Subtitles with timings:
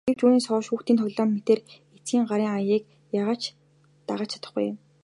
[0.07, 1.61] Гэвч үүнээс хойш хүүхдийн тоглоом мэтээр
[1.97, 2.83] эцгийн гарын аяыг
[3.17, 3.45] яагаад ч
[4.07, 4.67] дагаж чадахгүй.